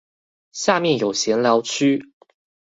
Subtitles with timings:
[0.51, 2.11] 下面有閒聊區